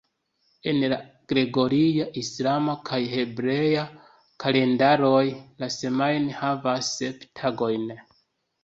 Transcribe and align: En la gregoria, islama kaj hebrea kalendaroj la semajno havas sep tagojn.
En 0.69 0.77
la 0.93 0.97
gregoria, 1.33 2.07
islama 2.21 2.75
kaj 2.91 2.99
hebrea 3.13 3.85
kalendaroj 4.45 5.25
la 5.65 5.73
semajno 5.79 6.39
havas 6.43 6.95
sep 6.99 7.27
tagojn. 7.43 7.89